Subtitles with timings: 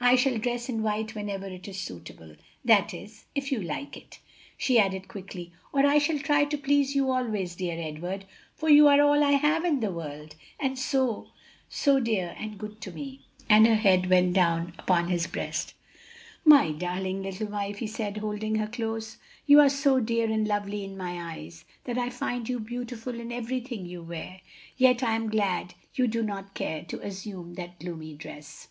[0.00, 2.36] I shall dress in white whenever it is suitable.
[2.64, 4.20] That is if you like it,"
[4.56, 5.50] she added quickly.
[5.74, 8.24] "Oh, I shall try to please you always, dear Edward,
[8.54, 11.30] for you are all I have in the world, and so,
[11.68, 15.74] so dear and good to me!" and her head went down upon his breast.
[16.44, 20.84] "My darling little wife!" he said, holding her close, "you are so dear and lovely
[20.84, 24.42] in my eyes that I find you beautiful in everything you wear.
[24.76, 28.68] Yet I am glad you do not care to assume that gloomy dress."